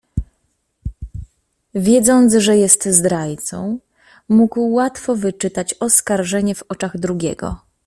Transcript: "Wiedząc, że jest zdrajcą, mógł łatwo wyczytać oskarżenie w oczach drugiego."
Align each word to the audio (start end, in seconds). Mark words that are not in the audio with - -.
"Wiedząc, 1.75 2.33
że 2.33 2.57
jest 2.57 2.85
zdrajcą, 2.87 3.79
mógł 4.29 4.59
łatwo 4.71 5.15
wyczytać 5.15 5.73
oskarżenie 5.79 6.55
w 6.55 6.63
oczach 6.69 6.97
drugiego." 6.99 7.57